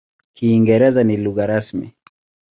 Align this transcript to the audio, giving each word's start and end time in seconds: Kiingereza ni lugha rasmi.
Kiingereza 0.35 1.01
ni 1.03 1.15
lugha 1.23 1.45
rasmi. 1.51 1.87